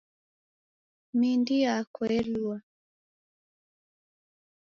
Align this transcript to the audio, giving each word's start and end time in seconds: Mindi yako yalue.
Mindi 1.19 1.53
yako 1.65 2.01
yalue. 2.13 2.57